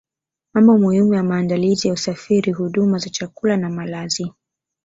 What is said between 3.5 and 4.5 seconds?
na malazi